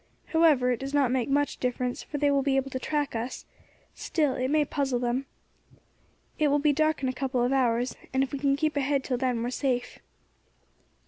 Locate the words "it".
0.71-0.79, 4.33-4.47, 6.39-6.47